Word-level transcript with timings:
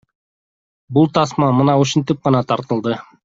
Бул 0.97 1.05
тасма 1.17 1.51
мына 1.59 1.77
ушинтип 1.83 2.25
гана 2.29 2.45
тартылды. 2.53 2.99